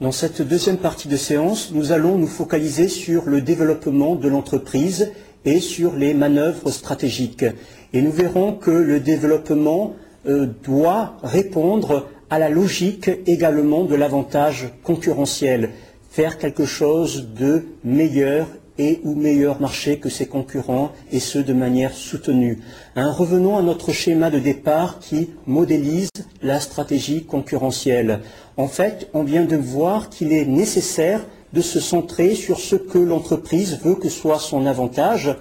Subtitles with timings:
[0.00, 5.12] Dans cette deuxième partie de séance, nous allons nous focaliser sur le développement de l'entreprise
[5.44, 7.44] et sur les manœuvres stratégiques.
[7.92, 9.94] Et nous verrons que le développement
[10.26, 15.68] euh, doit répondre à la logique également de l'avantage concurrentiel,
[16.08, 18.46] faire quelque chose de meilleur
[18.80, 22.60] et ou meilleur marché que ses concurrents, et ce de manière soutenue.
[22.96, 26.08] Hein, revenons à notre schéma de départ qui modélise
[26.42, 28.20] la stratégie concurrentielle.
[28.56, 31.20] En fait, on vient de voir qu'il est nécessaire
[31.52, 35.36] de se centrer sur ce que l'entreprise veut que soit son avantage,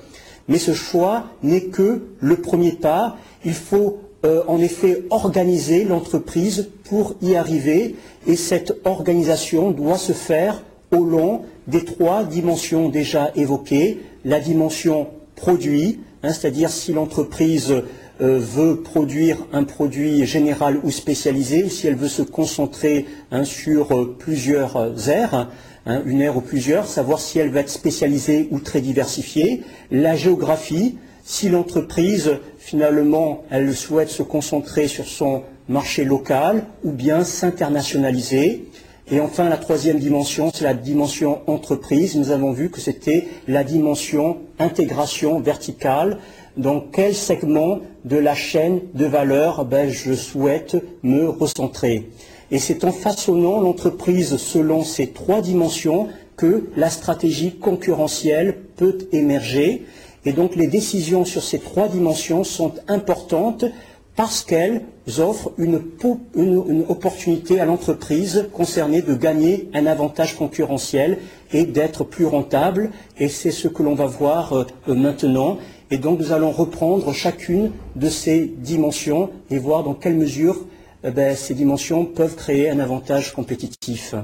[0.49, 3.15] mais ce choix n'est que le premier pas.
[3.45, 7.95] Il faut euh, en effet organiser l'entreprise pour y arriver,
[8.27, 15.07] et cette organisation doit se faire au long des trois dimensions déjà évoquées, la dimension
[15.35, 17.71] produit, hein, c'est-à-dire si l'entreprise
[18.21, 23.45] euh, veut produire un produit général ou spécialisé, ou si elle veut se concentrer hein,
[23.45, 25.49] sur euh, plusieurs aires,
[25.85, 30.15] hein, une aire ou plusieurs, savoir si elle va être spécialisée ou très diversifiée, la
[30.15, 38.65] géographie, si l'entreprise finalement elle souhaite se concentrer sur son marché local ou bien s'internationaliser,
[39.11, 42.15] et enfin, la troisième dimension, c'est la dimension entreprise.
[42.15, 46.19] Nous avons vu que c'était la dimension intégration verticale.
[46.57, 52.09] Dans quel segment de la chaîne de valeur ben, je souhaite me recentrer
[52.51, 59.85] Et c'est en façonnant l'entreprise selon ces trois dimensions que la stratégie concurrentielle peut émerger.
[60.25, 63.65] Et donc les décisions sur ces trois dimensions sont importantes
[64.19, 64.81] parce qu'elles
[65.19, 65.79] offrent une,
[66.89, 71.19] opportunité à l'entreprise concernée de gagner un avantage concurrentiel
[71.53, 72.91] et d'être plus rentable.
[73.17, 75.57] Et c'est ce que l'on va voir euh, maintenant.
[75.89, 80.65] Et donc nous allons reprendre chacune de ces dimensions et voir dans quelle mesure
[81.05, 84.15] eh ben, ces dimensions peuvent créer un avantage compétitif.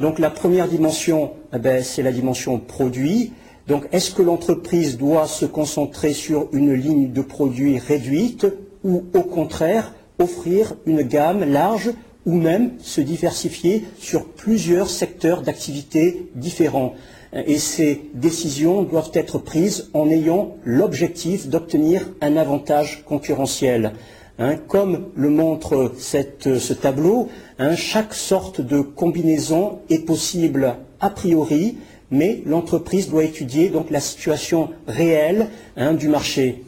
[0.00, 3.32] Donc la première dimension, eh ben, c'est la dimension produit.
[3.68, 8.48] Donc est-ce que l'entreprise doit se concentrer sur une ligne de produits réduite
[8.84, 11.90] ou au contraire offrir une gamme large
[12.26, 16.94] ou même se diversifier sur plusieurs secteurs d'activité différents.
[17.32, 23.92] Et ces décisions doivent être prises en ayant l'objectif d'obtenir un avantage concurrentiel.
[24.38, 31.76] Hein, comme le montre ce tableau, hein, chaque sorte de combinaison est possible a priori,
[32.10, 36.64] mais l'entreprise doit étudier la situation réelle hein, du marché.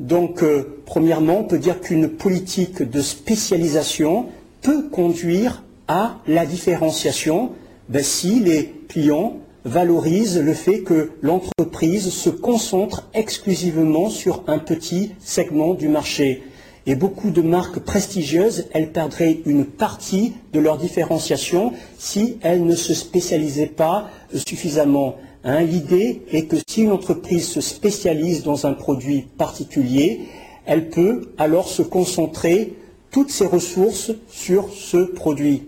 [0.00, 4.26] Donc, euh, premièrement, on peut dire qu'une politique de spécialisation
[4.62, 7.52] peut conduire à la différenciation
[7.90, 15.12] ben, si les clients valorisent le fait que l'entreprise se concentre exclusivement sur un petit
[15.20, 16.44] segment du marché.
[16.86, 22.74] Et beaucoup de marques prestigieuses, elles perdraient une partie de leur différenciation si elles ne
[22.74, 24.08] se spécialisaient pas
[24.48, 25.16] suffisamment.
[25.42, 30.20] Hein, l'idée est que si une entreprise se spécialise dans un produit particulier,
[30.66, 32.74] elle peut alors se concentrer
[33.10, 35.62] toutes ses ressources sur ce produit.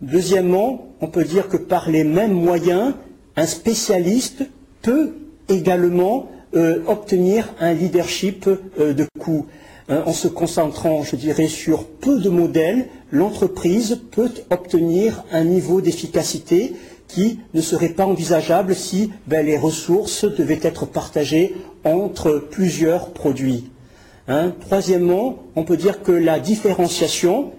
[0.00, 2.94] Deuxièmement, on peut dire que par les mêmes moyens,
[3.36, 4.44] un spécialiste
[4.82, 5.14] peut
[5.48, 9.46] également euh, obtenir un leadership euh, de coût.
[9.88, 15.80] Hein, en se concentrant, je dirais, sur peu de modèles, l'entreprise peut obtenir un niveau
[15.80, 16.74] d'efficacité
[17.12, 21.54] qui ne serait pas envisageable si ben, les ressources devaient être partagées
[21.84, 23.70] entre plusieurs produits.
[24.28, 24.52] Hein.
[24.60, 27.52] Troisièmement, on peut dire que la différenciation,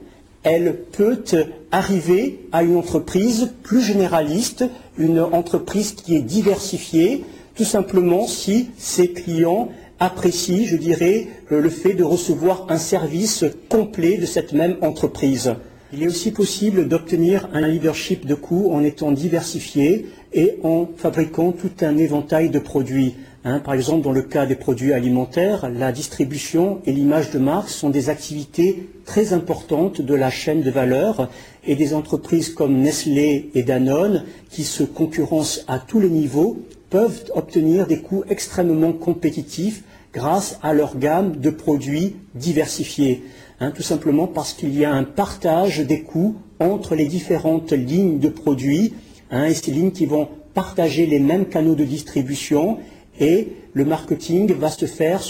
[0.44, 1.24] elle peut
[1.72, 4.66] arriver à une entreprise plus généraliste,
[4.98, 7.24] une entreprise qui est diversifiée,
[7.56, 9.70] tout simplement si ses clients
[10.00, 15.56] apprécient, je dirais, le fait de recevoir un service complet de cette même entreprise.
[15.94, 21.52] Il est aussi possible d'obtenir un leadership de coûts en étant diversifié et en fabriquant
[21.52, 23.16] tout un éventail de produits.
[23.44, 27.68] Hein, par exemple, dans le cas des produits alimentaires, la distribution et l'image de marque
[27.68, 31.29] sont des activités très importantes de la chaîne de valeur
[31.67, 36.58] et des entreprises comme Nestlé et Danone, qui se concurrencent à tous les niveaux,
[36.90, 39.84] peuvent obtenir des coûts extrêmement compétitifs
[40.14, 43.23] grâce à leur gamme de produits diversifiés.
[43.63, 48.17] Hein, tout simplement parce qu'il y a un partage des coûts entre les différentes lignes
[48.17, 48.96] de produits,
[49.29, 52.79] hein, et ces lignes qui vont partager les mêmes canaux de distribution,
[53.19, 55.22] et le marketing va se faire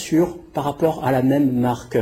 [0.53, 1.97] par rapport à la même marque.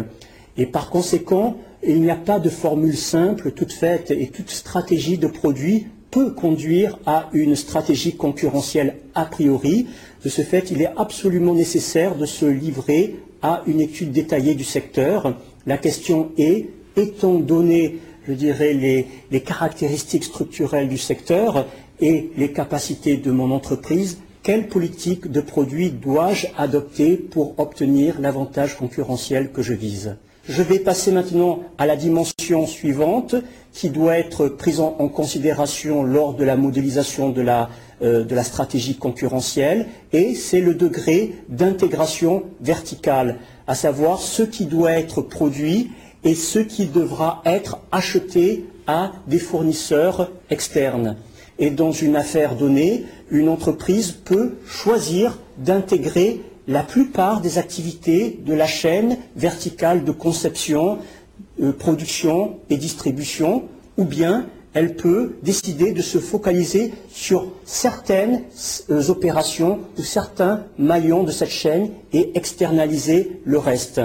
[0.56, 5.18] Et par conséquent, il n'y a pas de formule simple toute faite et toute stratégie
[5.18, 9.88] de produit peut conduire à une stratégie concurrentielle a priori.
[10.24, 14.64] De ce fait, il est absolument nécessaire de se livrer à une étude détaillée du
[14.64, 15.34] secteur
[15.70, 16.68] la question est,
[16.98, 21.68] étant donné, je dirais, les, les caractéristiques structurelles du secteur
[22.02, 28.78] et les capacités de mon entreprise, quelle politique de produit dois-je adopter pour obtenir l'avantage
[28.78, 30.16] concurrentiel que je vise?
[30.50, 33.36] Je vais passer maintenant à la dimension suivante
[33.72, 37.70] qui doit être prise en, considération lors de la modélisation de la,
[38.02, 43.38] euh, de la stratégie concurrentielle et c'est le degré d'intégration verticale,
[43.68, 45.92] à savoir ce qui doit être produit
[46.24, 51.16] et ce qui devra être acheté à des fournisseurs externes.
[51.60, 58.54] Et dans une affaire donnée, une entreprise peut choisir d'intégrer la plupart des activités de
[58.54, 61.00] la chaîne verticale de conception,
[61.62, 63.64] euh, production et distribution,
[63.98, 64.46] ou bien
[64.76, 68.44] elle peut décider de se focaliser sur certaines
[68.92, 74.00] euh, opérations ou certains maillons de cette chaîne et externaliser le reste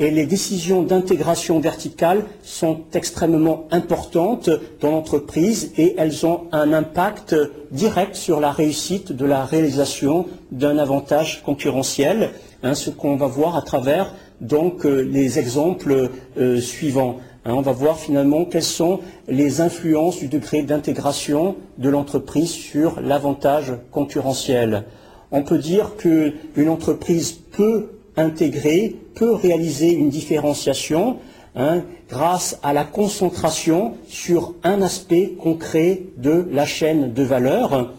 [0.00, 4.48] et les décisions d'intégration verticale sont extrêmement importantes
[4.80, 7.36] dans l'entreprise et elles ont un impact
[7.70, 12.30] direct sur la réussite de la réalisation d'un avantage concurrentiel,
[12.62, 14.14] hein, ce qu'on va voir à travers
[14.52, 16.08] euh, les exemples
[16.38, 17.18] euh, suivants.
[17.44, 17.52] Hein.
[17.54, 23.74] on va voir finalement quelles sont les influences du degré d'intégration de l'entreprise sur l'avantage
[23.90, 24.84] concurrentiel.
[25.30, 31.16] On peut dire qu'une entreprise peut intégrer peut réaliser une différenciation
[31.54, 37.92] hein, grâce à la concentration sur un aspect concret de la chaîne de valeur.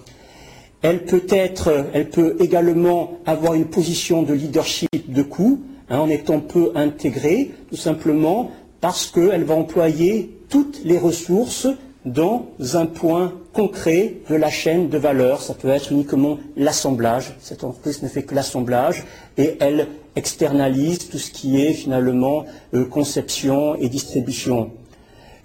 [0.81, 5.60] Elle peut, être, elle peut également avoir une position de leadership de coût
[5.90, 11.68] hein, en étant peu intégrée, tout simplement parce qu'elle va employer toutes les ressources
[12.06, 15.42] dans un point concret de la chaîne de valeur.
[15.42, 17.36] Ça peut être uniquement l'assemblage.
[17.39, 19.06] Cette entreprise ne fait que l'assemblage
[19.38, 24.71] et elle externalise tout ce qui est finalement euh, conception et distribution.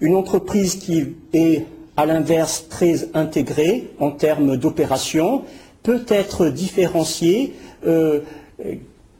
[0.01, 1.65] Une entreprise qui est
[1.95, 5.43] à l'inverse très intégrée en termes d'opération
[5.83, 7.53] peut être différenciée
[7.85, 8.19] euh,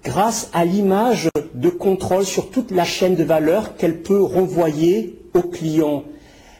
[0.03, 5.41] grâce à l'image de contrôle sur toute la chaîne de valeur qu'elle peut renvoyer aux
[5.41, 6.03] clients.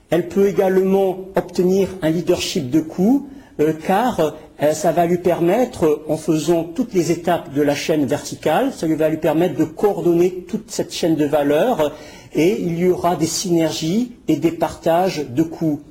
[0.10, 3.28] Elle peut également obtenir un leadership de coût
[3.60, 8.06] euh, car euh, ça va lui permettre, en faisant toutes les étapes de la chaîne
[8.06, 11.92] verticale, ça va lui permettre de coordonner toute cette chaîne de valeur
[12.34, 15.82] et il y aura des synergies et des partages de coûts.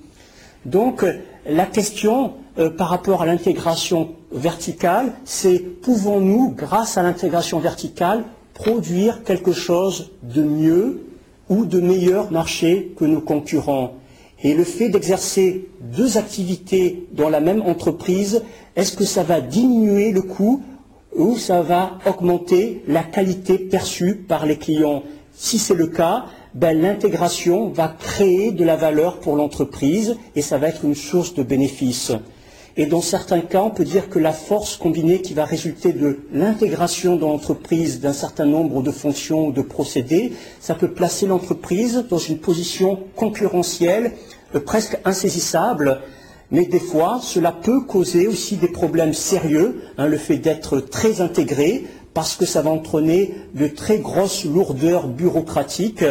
[0.65, 1.05] Donc
[1.49, 8.25] la question euh, par rapport à l'intégration verticale, c'est pouvons-nous, grâce à l'intégration verticale,
[8.55, 11.03] produire quelque chose de mieux
[11.49, 13.93] ou de meilleur marché que nos concurrents?
[14.43, 18.43] Et le fait d'exercer deux activités dans la même entreprise,
[18.77, 20.63] est-ce que ça va diminuer le coût
[21.15, 25.03] ou ça va augmenter la qualité perçue par les clients?
[25.33, 30.59] Si c'est le cas, ben, l'intégration va créer de la valeur pour l'entreprise et ça
[30.59, 32.13] va être une source de bénéfices.
[32.79, 36.19] Et dans certains cas, on peut dire que la force combinée qui va résulter de
[36.31, 42.05] l'intégration dans l'entreprise d'un certain nombre de fonctions ou de procédés, ça peut placer l'entreprise
[42.11, 44.13] dans une position concurrentielle
[44.55, 46.03] euh, presque insaisissable.
[46.51, 51.23] Mais des fois, cela peut causer aussi des problèmes sérieux, hein, le fait d'être très
[51.23, 56.05] intégré, parce que ça va entraîner de très grosses lourdeurs bureaucratiques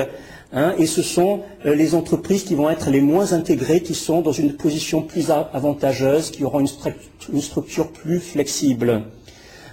[0.53, 4.21] Hein, et ce sont euh, les entreprises qui vont être les moins intégrées, qui sont
[4.21, 9.02] dans une position plus avantageuse, qui auront une, structure plus flexible.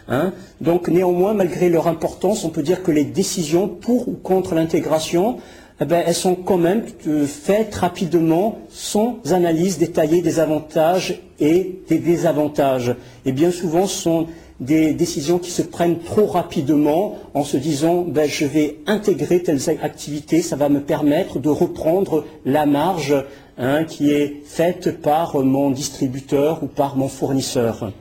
[0.08, 0.32] Hein.
[0.60, 5.38] Donc néanmoins, malgré leur importance, on peut dire que les décisions pour ou contre l'intégration,
[5.80, 11.80] eh ben, elles sont quand même euh, faites rapidement, sans analyse détaillée des avantages et
[11.88, 12.94] des désavantages.
[13.24, 14.26] Et bien souvent, ce sont
[14.62, 19.58] des décisions qui se prennent trop rapidement en se disant ben, je vais intégrer telle
[19.82, 23.14] activité, ça va me permettre de reprendre la marge
[23.58, 27.92] hein, qui est faite par mon distributeur ou par mon fournisseur.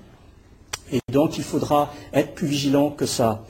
[0.93, 3.43] Et donc il faudra être plus vigilant que ça.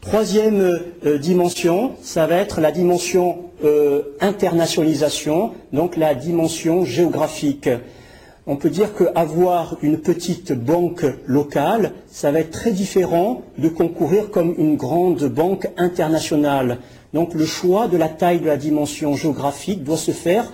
[0.00, 7.68] Troisième euh, dimension, ça va être la dimension euh, internationalisation, donc la dimension géographique
[8.46, 14.30] on peut dire qu'avoir une petite banque locale, ça va être très différent de concourir
[14.30, 16.78] comme une grande banque internationale.
[17.12, 20.52] Donc le choix de la taille de la dimension géographique doit se faire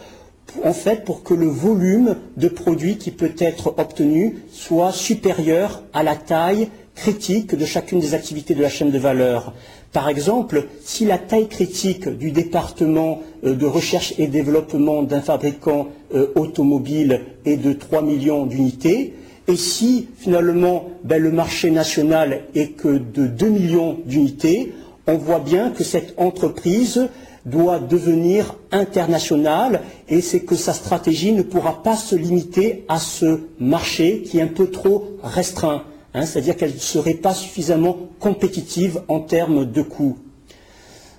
[0.65, 6.03] en fait pour que le volume de produits qui peut être obtenu soit supérieur à
[6.03, 9.53] la taille critique de chacune des activités de la chaîne de valeur.
[9.93, 15.89] Par exemple, si la taille critique du département euh, de recherche et développement d'un fabricant
[16.15, 19.13] euh, automobile est de 3 millions d'unités,
[19.49, 24.73] et si finalement ben, le marché national est que de 2 millions d'unités,
[25.07, 27.09] on voit bien que cette entreprise
[27.45, 33.41] doit devenir internationale et c'est que sa stratégie ne pourra pas se limiter à ce
[33.59, 35.83] marché qui est un peu trop restreint,
[36.14, 40.19] hein, c'est-à-dire qu'elle ne serait pas suffisamment compétitive en termes de coûts.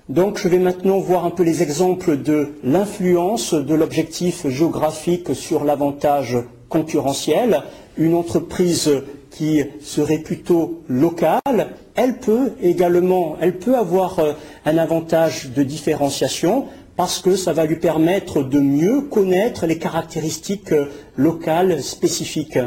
[0.08, 5.64] Donc je vais maintenant voir un peu les exemples de l'influence de l'objectif géographique sur
[5.64, 6.36] l'avantage
[6.68, 7.62] concurrentiel.
[7.96, 14.32] Une entreprise qui serait plutôt locale, elle peut également, elle peut avoir euh,
[14.64, 20.72] un avantage de différenciation parce que ça va lui permettre de mieux connaître les caractéristiques
[20.72, 20.86] euh,
[21.16, 22.58] locales spécifiques.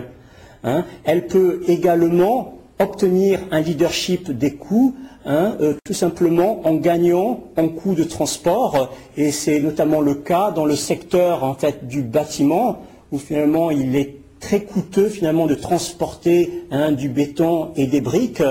[0.68, 0.86] Hein.
[1.04, 4.94] Elle peut également obtenir un leadership des coûts
[5.30, 10.52] Hein, euh, tout simplement en gagnant en coût de transport, et c'est notamment le cas
[10.52, 12.82] dans le secteur en du bâtiment,
[13.12, 15.10] où finalement il est très coûteux
[15.48, 18.44] de transporter hein, du béton et des briques.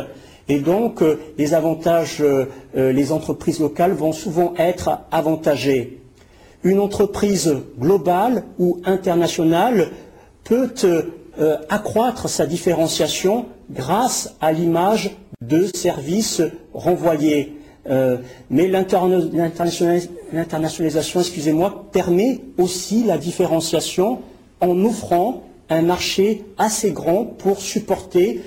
[0.49, 2.45] Et donc, euh, les avantages, euh,
[2.75, 6.03] les entreprises locales vont souvent être avantagées.
[6.63, 9.93] Une entreprise globale ou internationale
[10.45, 10.69] peut
[11.69, 16.40] accroître sa différenciation grâce à l'image de services
[16.73, 17.57] renvoyés.
[17.88, 18.16] Euh,
[18.50, 21.23] mais l'internationalisation,
[21.93, 24.21] permet aussi la différenciation
[24.61, 28.40] en offrant un marché assez grand pour supporter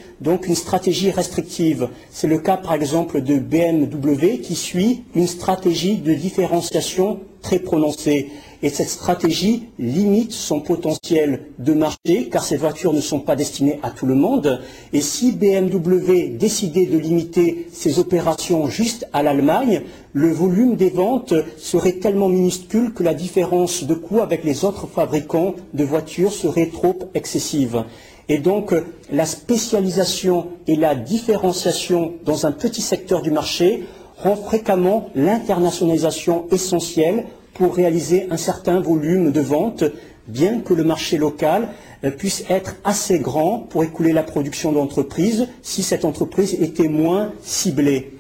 [0.47, 1.89] une stratégie restrictive.
[2.11, 8.29] C'est le cas par exemple de BMW qui suit une stratégie de différenciation très prononcée.
[8.61, 13.79] Et cette stratégie limite son potentiel de marché, car ces voitures ne sont pas destinées
[13.83, 14.59] à tout le monde.
[14.91, 21.33] Et si BMW décidait de limiter ses opérations juste à l'Allemagne, le volume des ventes
[21.57, 26.69] serait tellement minuscule que la différence de coût avec les autres fabricants de voitures serait
[26.73, 27.85] trop excessive.
[28.27, 28.75] Et donc,
[29.11, 33.85] la spécialisation et la différenciation dans un petit secteur du marché
[34.21, 39.83] rend fréquemment l'internationalisation essentielle pour réaliser un certain volume de vente,
[40.27, 41.69] bien que le marché local
[42.03, 47.33] euh, puisse être assez grand pour écouler la production d'entreprise si cette entreprise était moins
[47.41, 48.13] ciblée.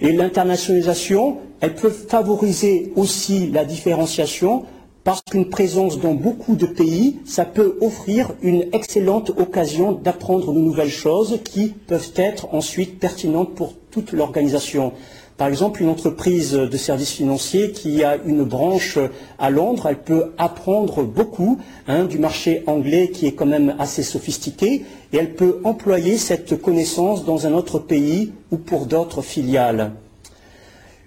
[0.00, 4.64] Et l'internationalisation, elle peut favoriser aussi la différenciation
[5.08, 10.58] parce qu'une présence dans beaucoup de pays, ça peut offrir une excellente occasion d'apprendre de
[10.58, 14.92] nouvelles choses qui peuvent être ensuite pertinentes pour toute l'organisation.
[15.38, 18.98] Par exemple, une entreprise de services financiers qui a une branche
[19.38, 24.02] à Londres, elle peut apprendre beaucoup hein, du marché anglais qui est quand même assez
[24.02, 24.84] sophistiqué
[25.14, 29.92] et elle peut employer cette connaissance dans un autre pays ou pour d'autres filiales.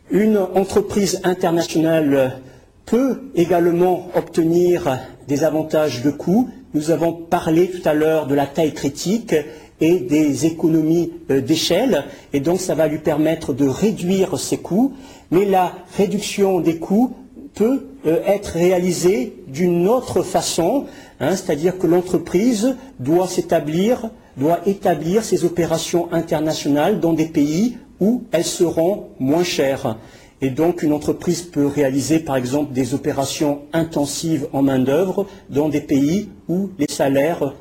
[0.09, 2.41] Une entreprise internationale
[2.85, 6.49] peut également obtenir des avantages de coût.
[6.73, 9.35] Nous avons parlé tout à l'heure de la taille critique
[9.81, 14.93] et des économies euh, d'échelle, et donc ça va lui permettre de réduire ses coûts,
[15.31, 17.15] mais la réduction des coûts
[17.55, 20.85] peut euh, être réalisée d'une autre façon,
[21.19, 28.23] hein, c'est-à-dire que l'entreprise doit s'établir, doit établir ses opérations internationales dans des pays où
[28.31, 29.97] elles seront moins chères.
[30.41, 35.81] Et donc une entreprise peut réaliser par exemple des opérations intensives en main-d'œuvre dans des
[35.81, 37.53] pays où les salaires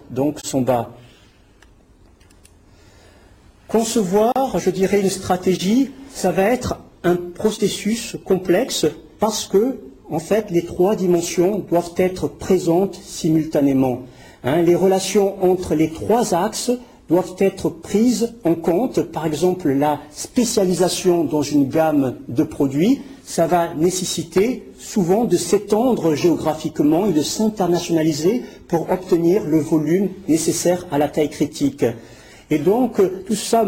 [0.42, 0.90] sont bas.
[3.68, 8.86] Concevoir, je dirais, une stratégie, ça va être un processus complexe
[9.20, 9.78] parce que,
[10.10, 14.02] en fait, les trois dimensions doivent être présentes simultanément.
[14.42, 14.62] Hein.
[14.62, 16.72] les relations entre les trois axes
[17.10, 19.02] doivent être prises en compte.
[19.02, 26.14] Par exemple, la spécialisation dans une gamme de produits, ça va nécessiter souvent de s'étendre
[26.14, 31.84] géographiquement et de s'internationaliser pour obtenir le volume nécessaire à la taille critique.
[32.50, 33.64] Et donc, tout ça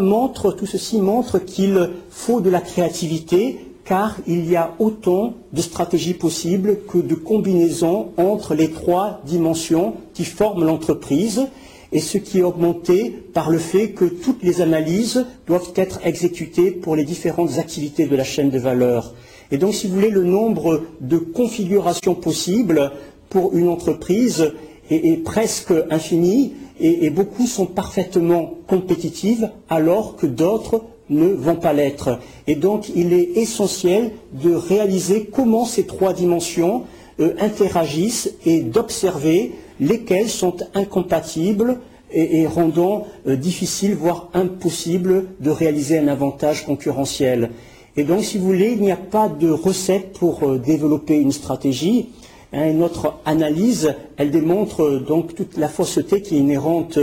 [0.65, 6.79] ceci montre qu'il faut de la créativité, car il y a autant de stratégies possibles
[6.89, 11.47] que de combinaisons entre les trois dimensions qui forment l'entreprise,
[11.93, 16.71] et ce qui est augmenté par le fait que toutes les analyses doivent être exécutées
[16.71, 19.15] pour les différentes activités de la chaîne de valeur.
[19.51, 22.91] Et donc, si vous voulez, le nombre de configurations possibles
[23.29, 24.53] pour une entreprise
[24.91, 32.19] est, presque infini, et, beaucoup sont parfaitement compétitives alors que d'autres ne vont pas l'être.
[32.47, 36.85] Et donc il est essentiel de réaliser comment ces trois dimensions
[37.21, 39.53] euh, interagissent et d'observer
[39.83, 41.79] lesquelles sont incompatibles
[42.15, 47.51] et, rendant euh, difficile, voire impossible, de réaliser un avantage concurrentiel.
[47.97, 51.33] Et donc, si vous voulez, il n'y a pas de recette pour euh, développer une
[51.33, 52.11] stratégie.
[52.53, 56.99] Hein, notre analyse, elle démontre euh, donc toute la fausseté qui est inhérente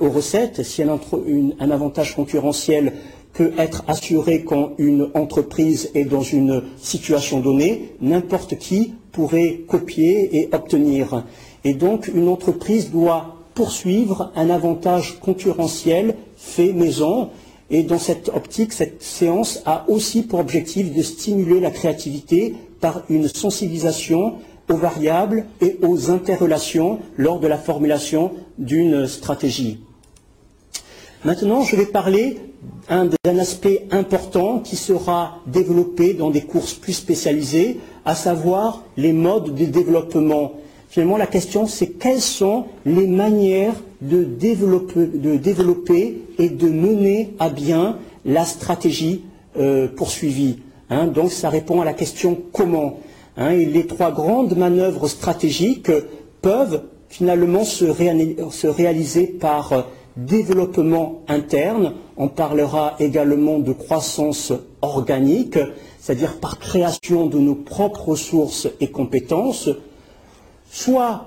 [0.00, 0.62] aux recettes.
[0.62, 2.94] Si un avantage concurrentiel,
[3.34, 10.38] peut être assuré quand une entreprise est dans une situation donnée, n'importe qui pourrait copier
[10.38, 11.24] et obtenir.
[11.64, 17.30] Et donc une entreprise doit poursuivre un avantage concurrentiel fait maison.
[17.70, 23.02] Et dans cette optique, cette séance a aussi pour objectif de stimuler la créativité par
[23.08, 24.34] une sensibilisation
[24.70, 29.80] aux variables et aux interrelations lors de la formulation d'une stratégie.
[31.24, 32.38] Maintenant, je vais parler
[32.88, 39.54] d'un aspect important qui sera développé dans des courses plus spécialisées, à savoir les modes
[39.54, 40.52] de développement.
[40.94, 47.98] Finalement, la question, c'est quelles sont les manières de développer, et de mener à bien
[48.24, 49.22] la stratégie
[49.58, 50.60] euh, poursuivie.
[50.90, 51.08] Hein.
[51.08, 53.00] donc, ça répond à la question comment.
[53.36, 53.50] Hein.
[53.50, 55.90] et les trois grandes manœuvres stratégiques
[56.40, 57.86] peuvent finalement se,
[58.52, 65.58] se réaliser par développement interne, on parlera également de croissance organique,
[65.98, 69.70] c'est-à-dire par création de nos propres ressources et compétences,
[70.74, 71.26] soit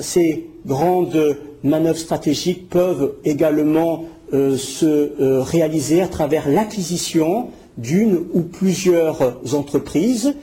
[0.00, 8.42] ces grandes manœuvres stratégiques peuvent également euh, se euh, réaliser à travers l'acquisition d'une ou
[8.42, 10.34] plusieurs entreprises.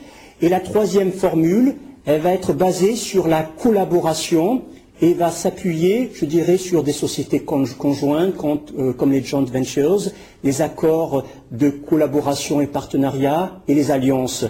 [0.42, 4.64] Et la troisième formule, elle va être basée sur la collaboration
[5.02, 8.36] et va s'appuyer, je dirais, sur des sociétés conjointes
[8.78, 10.02] euh, comme les joint ventures,
[10.44, 14.46] les accords de collaboration et partenariat et les alliances.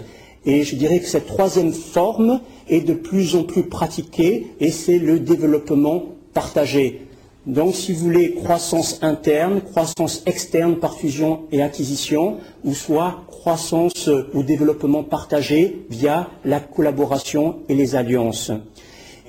[0.48, 5.00] Et je dirais que cette troisième forme est de plus en plus pratiquée et c'est
[5.00, 7.08] le développement partagé.
[7.48, 14.10] Donc, si vous voulez, croissance interne, croissance externe par fusion et acquisition, ou soit croissance
[14.34, 18.52] ou développement partagé via la collaboration et les alliances.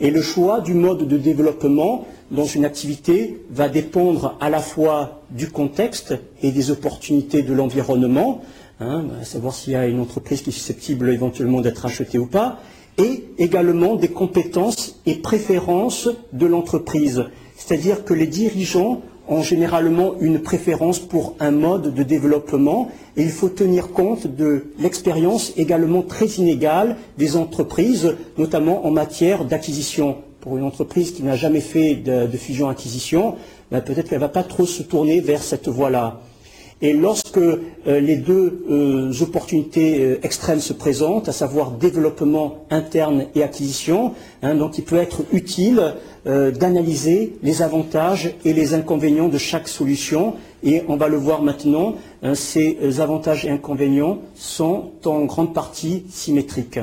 [0.00, 5.22] Et le choix du mode de développement dans une activité va dépendre à la fois
[5.30, 8.42] du contexte et des opportunités de l'environnement,
[8.80, 12.26] hein, à savoir s'il y a une entreprise qui est susceptible éventuellement d'être achetée ou
[12.26, 12.58] pas,
[12.98, 17.24] et également des compétences et préférences de l'entreprise.
[17.56, 23.30] C'est-à-dire que les dirigeants ont généralement une préférence pour un mode de développement et il
[23.30, 30.16] faut tenir compte de l'expérience également très inégale des entreprises, notamment en matière d'acquisition.
[30.40, 33.34] Pour une entreprise qui n'a jamais fait de, fusion-acquisition,
[33.70, 36.20] ben, peut-être qu'elle ne va pas trop se tourner vers cette voie-là.
[36.80, 43.26] Et lorsque euh, les deux euh, opportunités euh, extrêmes se présentent, à savoir développement interne
[43.34, 45.94] et acquisition, hein, donc il peut être utile
[46.26, 50.34] d'analyser les avantages et les inconvénients de chaque solution.
[50.62, 56.02] Et on va le voir maintenant, hein, ces avantages et inconvénients sont en grande partie
[56.10, 56.80] symétriques.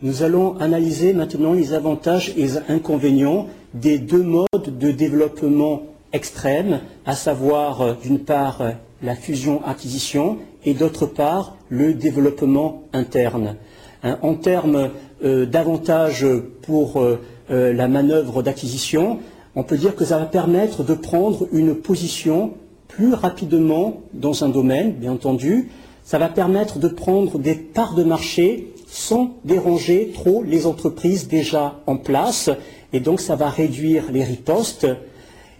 [0.00, 6.80] Nous allons analyser maintenant les avantages et les inconvénients des deux modes de développement extrêmes,
[7.04, 8.62] à savoir d'une part
[9.02, 13.56] la fusion-acquisition et d'autre part le développement interne.
[14.02, 14.90] Hein, en termes
[15.24, 16.26] euh, d'avantages
[16.62, 19.18] pour euh, euh, la manœuvre d'acquisition,
[19.56, 22.54] on peut dire que ça va permettre de prendre une position
[22.86, 25.70] plus rapidement dans un domaine, bien entendu.
[26.04, 31.80] Ça va permettre de prendre des parts de marché sans déranger trop les entreprises déjà
[31.86, 32.50] en place.
[32.92, 34.86] Et donc ça va réduire les ripostes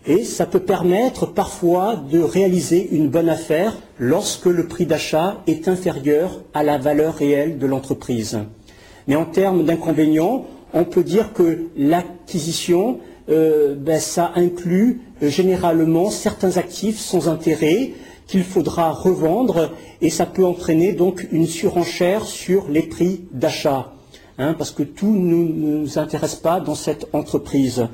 [0.09, 5.69] et ça peut permettre parfois de réaliser une bonne affaire lorsque le prix d'achat est
[5.69, 8.39] inférieur à la valeur réelle de l'entreprise.
[9.07, 16.11] Mais en termes d'inconvénients, on peut dire que l'acquisition, euh, ben, ça inclut euh, généralement
[16.11, 17.93] certains actifs sans intérêt
[18.27, 23.93] qu'il faudra revendre et ça peut entraîner donc une surenchère sur les prix d'achat,
[24.39, 27.89] hein, parce que tout ne nous intéresse pas dans cette entreprise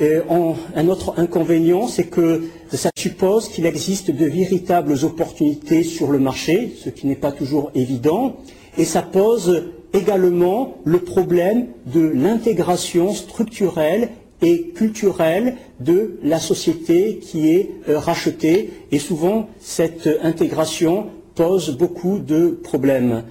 [0.00, 6.72] un autre inconvénient, c'est que ça suppose qu'il existe de véritables opportunités sur le marché,
[6.82, 8.36] ce qui n'est pas toujours évident,
[8.78, 14.08] et ça pose également le problème de l'intégration structurelle
[14.40, 22.18] et culturelle de la société qui est euh, rachetée, et souvent cette intégration pose beaucoup
[22.18, 23.24] de problèmes.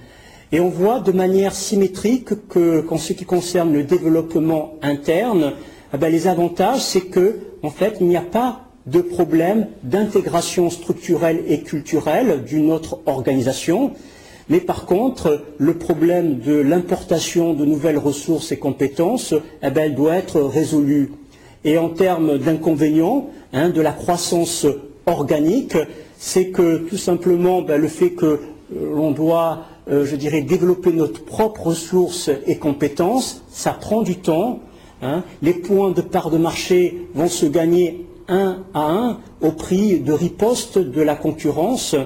[0.52, 5.52] Et on voit de manière symétrique qu'en ce qui concerne le développement interne,
[5.92, 10.70] ah ben, les avantages, c'est que, en fait, il n'y a pas de problème d'intégration
[10.70, 13.92] structurelle et culturelle d'une autre organisation,
[14.48, 19.94] mais par contre, le problème de l'importation de nouvelles ressources et compétences, eh ben, elle
[19.94, 21.12] doit être résolu.
[21.64, 24.66] Et en termes d'inconvénients, hein, de la croissance
[25.06, 25.76] organique,
[26.18, 28.38] c'est que tout simplement ben, le fait que euh,
[28.70, 34.60] l'on doit, euh, je dirais, développer notre propre ressources et compétences, ça prend du temps,
[35.02, 35.24] Hein.
[35.42, 40.12] les points de part de marché vont se gagner un à un au prix de
[40.12, 41.96] riposte de la concurrence.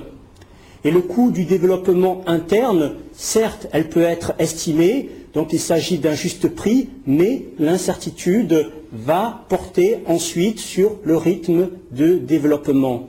[0.84, 6.14] Et le coût du développement interne, certes, elle peut être estimée, donc il s'agit d'un
[6.14, 13.08] juste prix, mais l'incertitude va porter ensuite sur le rythme de développement.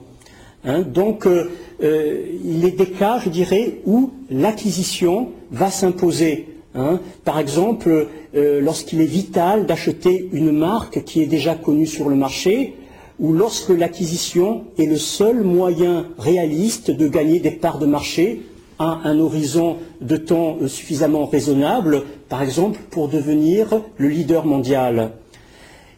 [0.64, 1.50] Hein, donc euh,
[1.82, 6.48] euh, il est des cas, je dirais, où l'acquisition va s'imposer.
[6.78, 7.00] Hein.
[7.24, 12.16] Par exemple, euh, lorsqu'il est vital d'acheter une marque qui est déjà connue sur le
[12.16, 12.74] marché,
[13.18, 18.42] ou lorsque l'acquisition est le seul moyen réaliste de gagner des parts de marché
[18.78, 25.12] à un horizon de temps suffisamment raisonnable, par exemple pour devenir le leader mondial.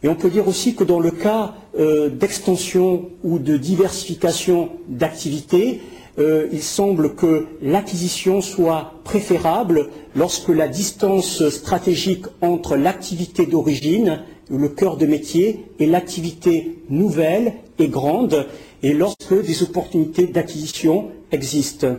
[0.02, 5.82] Et on peut dire aussi que dans le cas euh, d'extension ou de diversification d'activités,
[6.20, 14.68] euh, il semble que l'acquisition soit préférable lorsque la distance stratégique entre l'activité d'origine, le
[14.68, 18.46] cœur de métier, et l'activité nouvelle est grande,
[18.82, 21.96] et lorsque des opportunités d'acquisition existent.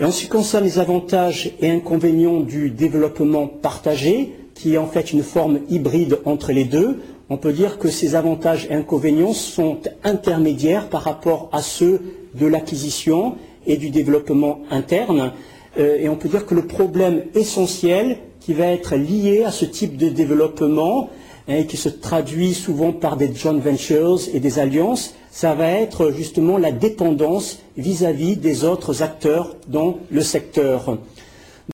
[0.00, 5.12] En ce qui concerne les avantages et inconvénients du développement partagé, qui est en fait
[5.12, 6.98] une forme hybride entre les deux,
[7.28, 12.00] on peut dire que ces avantages et inconvénients sont intermédiaires par rapport à ceux
[12.38, 15.32] de l'acquisition et du développement interne.
[15.78, 19.64] Euh, et on peut dire que le problème essentiel qui va être lié à ce
[19.64, 21.10] type de développement
[21.48, 25.68] hein, et qui se traduit souvent par des joint ventures et des alliances, ça va
[25.70, 30.98] être justement la dépendance vis-à-vis -vis des autres acteurs dans le secteur.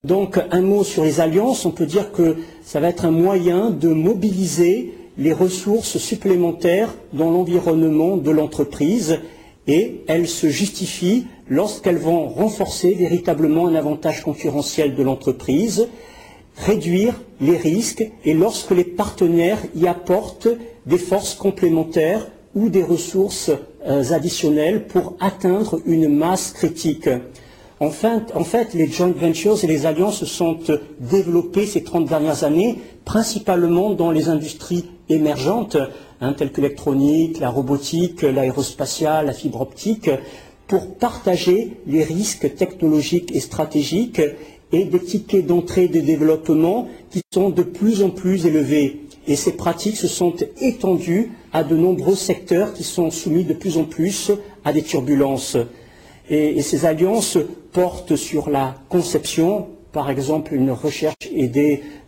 [0.04, 3.70] Donc un mot sur les alliances, on peut dire que ça va être un moyen
[3.70, 9.20] de mobiliser les ressources supplémentaires dans l'environnement de l'entreprise
[9.66, 15.88] et elles se justifient lorsqu'elles vont renforcer véritablement un avantage concurrentiel de l'entreprise,
[16.56, 20.48] réduire les risques et lorsque les partenaires y apportent
[20.86, 23.50] des forces complémentaires ou des ressources
[23.86, 27.08] euh, additionnelles pour atteindre une masse critique.
[27.80, 30.56] En fait, les joint ventures et les alliances se sont
[31.00, 35.76] développées ces 30 dernières années, principalement dans les industries émergentes,
[36.22, 40.10] hein, telles que l'électronique, la robotique, l'aérospatiale, la fibre optique,
[40.66, 44.22] pour partager les risques technologiques et stratégiques
[44.72, 49.02] et des tickets d'entrée de développement qui sont de plus en plus élevés.
[49.26, 53.76] Et ces pratiques se sont étendues à de nombreux secteurs qui sont soumis de plus
[53.76, 54.32] en plus
[54.64, 55.56] à des turbulences.
[56.30, 57.38] Et, ces alliances
[57.72, 61.50] portent sur la conception, par exemple une recherche et,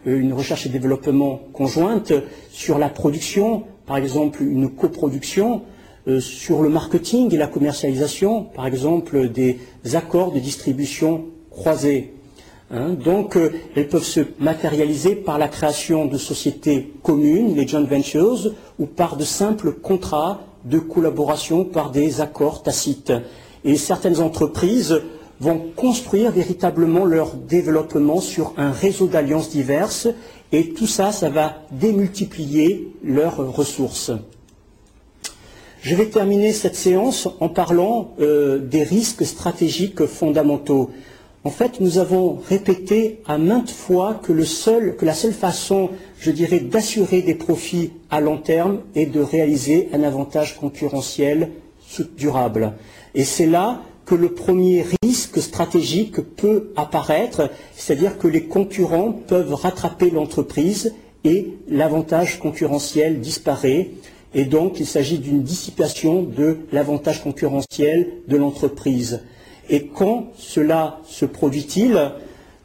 [0.07, 2.13] euh, une recherche et développement conjointe,
[2.51, 5.63] sur la production, par exemple une coproduction,
[6.07, 9.59] euh, sur le marketing et la commercialisation, par exemple des
[9.95, 12.13] accords de distribution croisés.
[12.71, 12.91] Hein.
[12.95, 18.53] donc, euh, elles peuvent se matérialiser par la création de sociétés communes, les joint ventures,
[18.79, 23.13] ou par de simples contrats de collaboration par des accords tacites.
[23.65, 25.01] Et certaines entreprises
[25.41, 30.09] vont construire véritablement leur développement sur un réseau d'alliances diverses
[30.53, 34.13] et tout ça, ça va démultiplier leurs ressources.
[35.83, 40.91] Je vais terminer cette séance en parlant euh, des risques stratégiques fondamentaux.
[41.45, 46.61] En fait, nous avons répété à maintes fois que, que la seule façon, je dirais,
[46.61, 51.51] d'assurer des profits à long terme est de réaliser un avantage concurrentiel
[52.17, 52.73] durable.
[53.15, 59.55] Et c'est là que le premier risque stratégique peut apparaître, c'est-à-dire que les concurrents peuvent
[59.55, 63.91] rattraper l'entreprise et l'avantage concurrentiel disparaît.
[64.35, 69.23] Et donc, il s'agit d'une dissipation de l'avantage concurrentiel de l'entreprise.
[69.71, 72.13] Et quand cela se produit-il?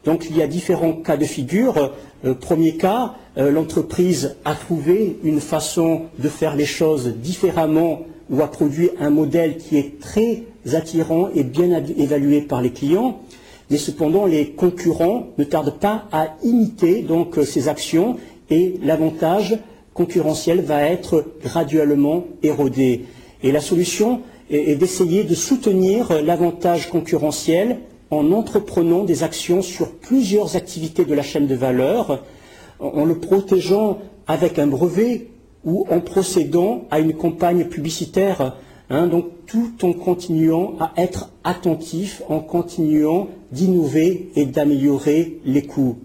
[0.04, 1.92] Donc, il y a différents cas de figure.
[2.24, 8.00] Euh, premier cas, euh, l'entreprise a trouvé une façon de faire les choses différemment
[8.30, 13.20] ou a produit un modèle qui est très attirant et bien évalué par les clients,
[13.70, 18.16] mais cependant les concurrents ne tardent pas à imiter euh, ces actions
[18.50, 19.58] et l'avantage
[19.94, 23.06] concurrentiel va être graduellement érodé.
[23.42, 27.78] Et la solution est, d'essayer de soutenir euh, l'avantage concurrentiel
[28.10, 32.24] en entreprenant des actions sur plusieurs activités de la chaîne de valeur,
[32.80, 35.28] en le protégeant avec un brevet
[35.64, 38.56] ou en procédant à une campagne publicitaire,
[38.88, 45.98] hein, donc tout en continuant à être attentif, en continuant d'innover et d'améliorer les coûts.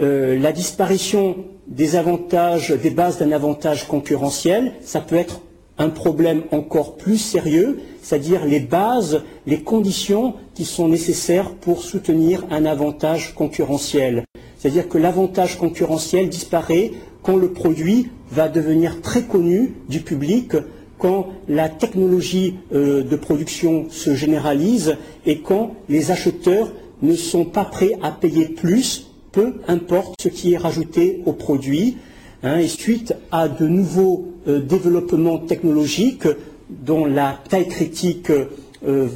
[0.00, 5.40] Euh, la disparition des avantages, des bases d'un avantage concurrentiel, ça peut être
[5.78, 12.44] un problème encore plus sérieux, c'est-à-dire les bases, les conditions qui sont nécessaires pour soutenir
[12.50, 14.24] un avantage concurrentiel.
[14.58, 16.92] C'est-à-dire que l'avantage concurrentiel disparaît
[17.26, 20.52] quand le produit va devenir très connu du public,
[20.96, 27.64] quand la technologie euh, de production se généralise et quand les acheteurs ne sont pas
[27.64, 31.96] prêts à payer plus, peu importe ce qui est rajouté au produit.
[32.44, 36.28] Hein, et suite à de nouveaux euh, développements technologiques
[36.70, 39.08] dont la taille critique euh,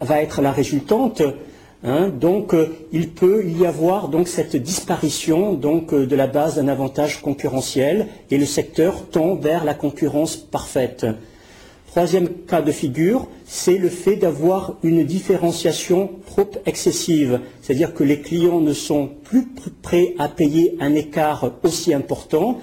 [0.00, 1.22] va être la résultante,
[1.84, 7.22] Hein, donc euh, il peut y avoir cette disparition euh, de la base d'un avantage
[7.22, 11.06] concurrentiel et le secteur tend vers la concurrence parfaite.
[11.86, 18.20] Troisième cas de figure, c'est le fait d'avoir une différenciation trop excessive, c'est-à-dire que les
[18.20, 19.46] clients ne sont plus
[19.80, 22.58] prêts à payer un écart aussi important,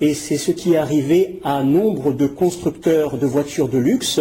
[0.00, 4.20] et c'est ce qui est arrivé à nombre de constructeurs de voitures de luxe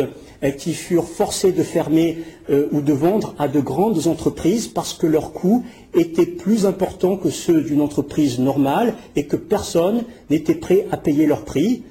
[0.57, 2.19] qui furent forcés de fermer
[2.49, 7.17] euh, ou de vendre à de grandes entreprises parce que leurs coûts étaient plus importants
[7.17, 11.83] que ceux d'une entreprise normale et que personne n'était prêt à payer leur prix.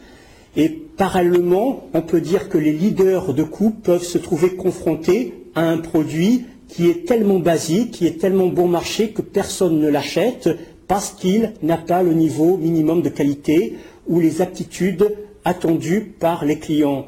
[0.57, 5.69] Et parallèlement, on peut dire que les leaders de coûts peuvent se trouver confrontés à
[5.69, 10.49] un produit qui est tellement basique, qui est tellement bon marché que personne ne l'achète
[10.87, 13.75] parce qu'il n'a pas le niveau minimum de qualité
[14.07, 17.07] ou les aptitudes attendues par les clients.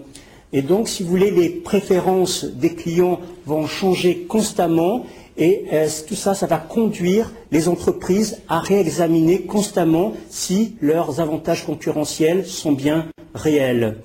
[0.56, 5.04] Et donc, si vous voulez, les préférences des clients vont changer constamment
[5.36, 11.66] et euh, tout ça, ça va conduire les entreprises à réexaminer constamment si leurs avantages
[11.66, 13.98] concurrentiels sont bien réels.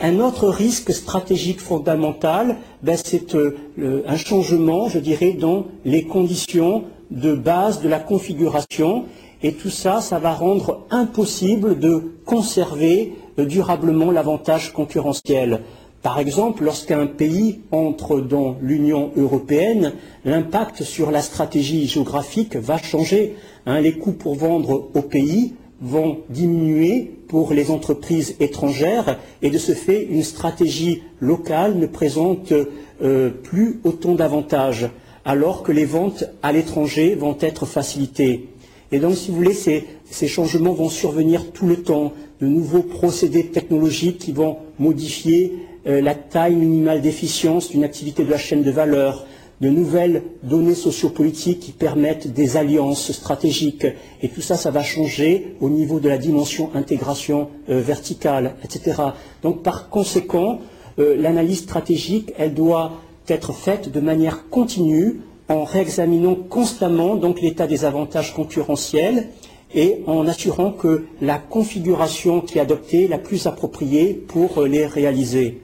[0.00, 6.82] Un autre risque stratégique fondamental, ben, c'est euh, un changement, je dirais, dans les conditions
[7.12, 9.04] de base de la configuration.
[9.44, 15.60] Et tout ça, ça va rendre impossible de conserver durablement l'avantage concurrentiel.
[16.04, 19.94] Par exemple, lorsqu'un pays entre dans l'Union européenne,
[20.26, 23.36] l'impact sur la stratégie géographique va changer.
[23.64, 23.80] Hein.
[23.80, 29.72] les coûts pour vendre au pays vont diminuer pour les entreprises étrangères et de ce
[29.72, 34.90] fait, une stratégie locale ne présente euh, plus autant d'avantages,
[35.24, 38.50] alors que les ventes à l'étranger vont être facilitées.
[38.92, 42.12] Et donc, si vous voulez, ces changements vont survenir tout le temps
[42.42, 45.54] de nouveaux procédés technologiques qui vont modifier
[45.86, 49.26] euh, la taille minimale d'efficience d'une activité de la chaîne de valeur,
[49.60, 53.86] de nouvelles données sociopolitiques qui permettent des alliances stratégiques.
[54.22, 59.00] Et tout ça, ça va changer au niveau de la dimension intégration euh, verticale, etc.
[59.42, 60.58] Donc, par conséquent,
[60.98, 62.92] euh, l'analyse stratégique, elle doit
[63.28, 69.28] être faite de manière continue en réexaminant constamment l'état des avantages concurrentiels
[69.74, 74.86] et en assurant que la configuration qui est adoptée est la plus appropriée pour les
[74.86, 75.63] réaliser.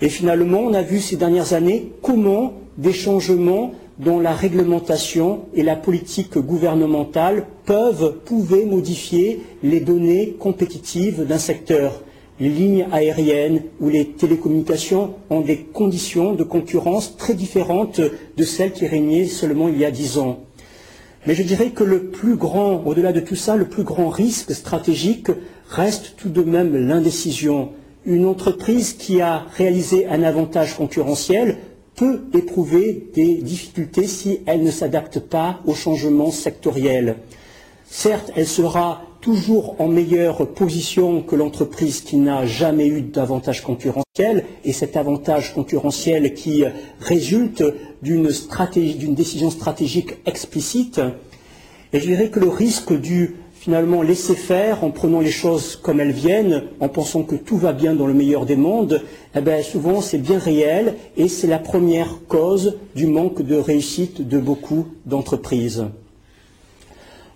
[0.00, 5.62] Et finalement, on a vu ces dernières années comment des changements dans la réglementation et
[5.62, 12.00] la politique gouvernementale peuvent, pouvaient modifier les données compétitives d'un secteur.
[12.40, 18.70] Les lignes aériennes ou les télécommunications ont des conditions de concurrence très différentes de celles
[18.72, 20.38] qui régnaient seulement il y a dix ans.
[21.26, 24.54] Mais je dirais que le plus grand, au-delà de tout ça, le plus grand risque
[24.54, 25.26] stratégique
[25.68, 27.70] reste tout de même l'indécision.
[28.06, 31.58] Une entreprise qui a réalisé un avantage concurrentiel
[31.96, 37.16] peut éprouver des difficultés si elle ne s'adapte pas aux changements sectoriels.
[37.90, 44.44] Certes, elle sera toujours en meilleure position que l'entreprise qui n'a jamais eu d'avantage concurrentiel,
[44.64, 46.64] et cet avantage concurrentiel qui
[47.00, 47.64] résulte
[48.02, 48.28] d'une
[49.14, 51.00] décision stratégique explicite.
[51.92, 56.00] Et je dirais que le risque du finalement laisser faire en prenant les choses comme
[56.00, 59.02] elles viennent, en pensant que tout va bien dans le meilleur des mondes,
[59.34, 64.26] eh bien, souvent c'est bien réel et c'est la première cause du manque de réussite
[64.26, 65.86] de beaucoup d'entreprises.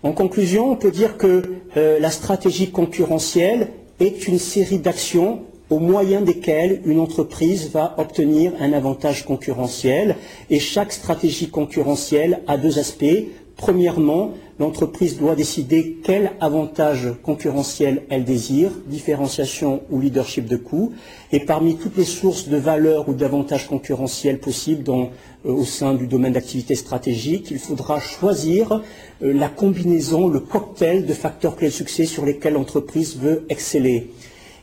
[0.03, 1.43] En conclusion, on peut dire que
[1.77, 3.69] euh, la stratégie concurrentielle
[4.01, 10.17] est une série d'actions au moyen desquelles une entreprise va obtenir un avantage concurrentiel.
[10.51, 13.25] Et chaque stratégie concurrentielle a deux aspects.
[13.57, 20.93] Premièrement, l'entreprise doit décider quel avantage concurrentiel elle désire, différenciation ou leadership de coût.
[21.33, 25.09] Et parmi toutes les sources de valeur ou d'avantages concurrentiels possibles euh,
[25.45, 28.81] au sein du domaine d'activité stratégique, il faudra choisir
[29.23, 34.13] euh, la combinaison, le cocktail de facteurs clés de succès sur lesquels l'entreprise veut exceller.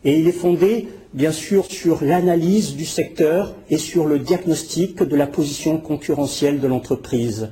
[0.06, 5.16] Et il est fondé, bien sûr, sur l'analyse du secteur et sur le diagnostic de
[5.18, 7.50] la position concurrentielle de l'entreprise.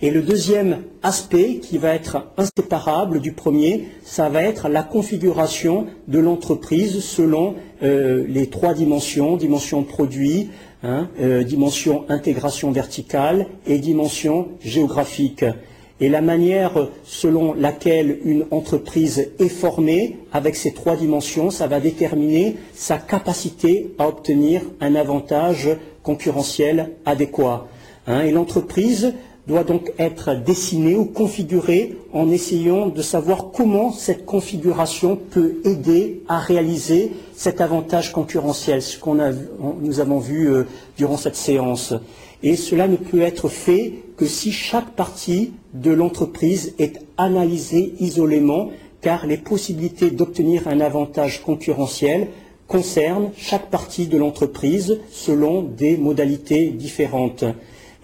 [0.00, 5.86] Et le deuxième aspect qui va être inséparable du premier, ça va être la configuration
[6.06, 10.50] de l'entreprise selon euh, les trois dimensions, dimension produit,
[10.84, 15.44] hein, euh, dimension intégration verticale et dimension géographique.
[16.00, 21.80] Et la manière selon laquelle une entreprise est formée, avec ces trois dimensions, ça va
[21.80, 25.68] déterminer sa capacité à obtenir un avantage
[26.04, 27.66] concurrentiel adéquat.
[28.06, 28.22] Hein.
[28.22, 29.12] et l'entreprise
[29.48, 36.20] doit donc être dessinée ou configurée en essayant de savoir comment cette configuration peut aider
[36.28, 39.30] à réaliser cet avantage concurrentiel, ce qu'on a,
[39.80, 40.64] nous avons vu euh,
[40.98, 41.94] durant cette séance.
[42.42, 48.68] Et cela ne peut être fait que si chaque partie de l'entreprise est analysée isolément,
[49.00, 52.28] car les possibilités d'obtenir un avantage concurrentiel
[52.66, 57.44] concernent chaque partie de l'entreprise selon des modalités différentes.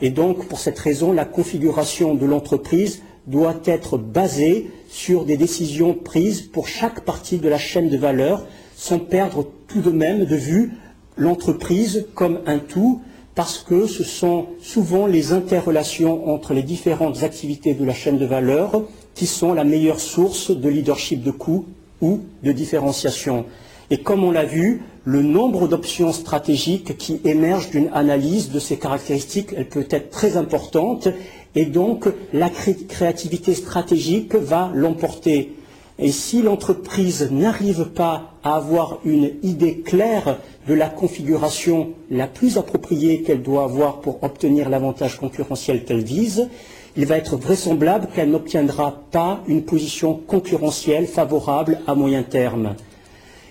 [0.00, 5.94] Et donc, pour cette raison, la configuration de l'entreprise doit être basée sur des décisions
[5.94, 10.36] prises pour chaque partie de la chaîne de valeur, sans perdre tout de même de
[10.36, 10.72] vue
[11.16, 13.00] l'entreprise comme un tout,
[13.34, 18.26] parce que ce sont souvent les interrelations entre les différentes activités de la chaîne de
[18.26, 18.82] valeur
[19.14, 21.66] qui sont la meilleure source de leadership de coût
[22.00, 23.44] ou de différenciation.
[23.90, 28.78] Et comme on l'a vu, le nombre d'options stratégiques qui émergent d'une analyse de ces
[28.78, 31.08] caractéristiques, elle peut être très importante,
[31.54, 35.52] et donc la créativité stratégique va l'emporter.
[35.98, 42.58] Et si l'entreprise n'arrive pas à avoir une idée claire de la configuration la plus
[42.58, 46.48] appropriée qu'elle doit avoir pour obtenir l'avantage concurrentiel qu'elle vise,
[46.96, 52.74] il va être vraisemblable qu'elle n'obtiendra pas une position concurrentielle favorable à moyen terme.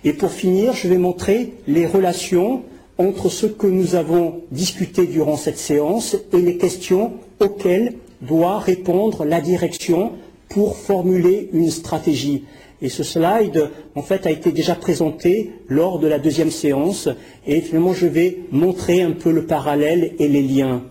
[0.06, 2.64] Et pour finir, je vais montrer les relations
[2.98, 9.26] entre ce que nous avons discuté durant cette séance et les questions auxquelles doit répondre
[9.26, 10.12] la direction
[10.50, 12.44] pour formuler une stratégie.
[12.82, 17.08] Et ce slide, en fait, a été déjà présenté lors de la deuxième séance.
[17.48, 20.84] Et finalement, je vais montrer un peu le parallèle et les liens.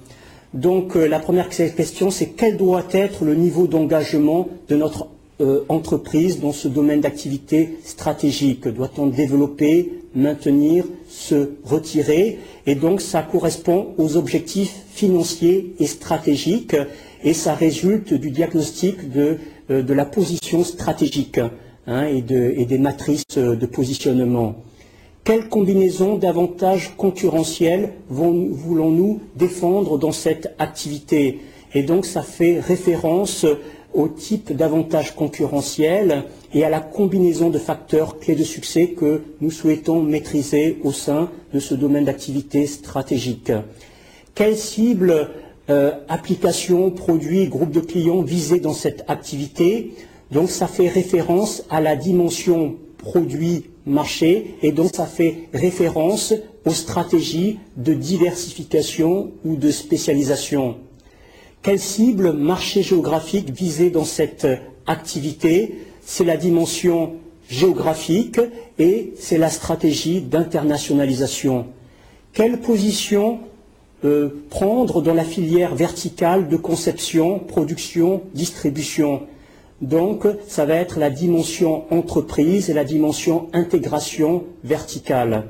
[0.54, 5.08] Donc, euh, la première question, c'est quel doit être le niveau d'engagement de notre
[5.42, 12.38] euh, entreprise dans ce domaine d'activité stratégique Doit-on développer, maintenir, se retirer?
[12.66, 16.76] Et donc, ça correspond aux objectifs financiers et stratégiques.
[17.24, 19.38] Et ça résulte du diagnostic de,
[19.70, 21.40] euh, la position stratégique.
[21.88, 24.54] Hein, et, des matrices euh, de positionnement.
[25.24, 31.40] Quelle combinaison d'avantages concurrentiels voulons-nous défendre dans cette activité?
[31.74, 33.46] Et donc ça fait référence
[33.94, 36.24] au type d'avantages concurrentiels
[36.54, 41.30] et à la combinaison de facteurs clés de succès que nous souhaitons maîtriser au sein
[41.52, 43.52] de ce domaine d'activité stratégique.
[44.34, 45.30] Quelle cible,
[45.70, 49.92] euh, applications, produits, groupes de clients visés dans cette activité?
[50.30, 56.32] Donc ça fait référence à la dimension produit-marché et donc ça fait référence
[56.64, 60.76] aux stratégies de diversification ou de spécialisation.
[61.62, 64.48] Quelle cible marché géographique visée dans cette
[64.88, 65.76] activité?
[66.04, 67.12] C'est la dimension
[67.48, 68.40] géographique
[68.80, 71.66] et c'est la stratégie d'internationalisation.
[72.32, 73.38] Quelle position
[74.04, 79.22] euh, prendre dans la filière verticale de conception, production, distribution?
[79.80, 85.44] Donc, ça va être la dimension entreprise et la dimension intégration verticale.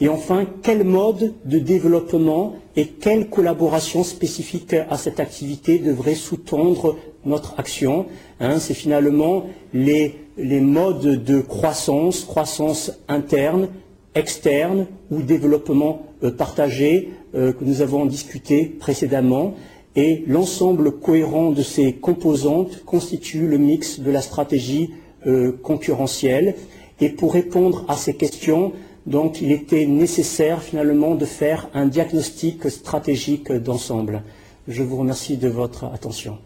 [0.00, 6.96] Et enfin, quel mode de développement et quelle collaboration spécifique à cette activité devrait sous-tendre
[7.24, 8.06] notre action
[8.38, 13.68] hein, C'est finalement les, modes de croissance, croissance interne,
[14.14, 19.54] externe ou développement euh, partagé euh, que nous avons discuté précédemment
[19.96, 24.90] et l'ensemble cohérent de ces composantes constitue le mix de la stratégie
[25.26, 26.54] euh, concurrentielle.
[27.00, 28.72] Et pour répondre à ces questions,
[29.08, 34.22] donc, il était nécessaire finalement de faire un diagnostic stratégique d'ensemble.
[34.68, 36.36] Je vous remercie de votre attention.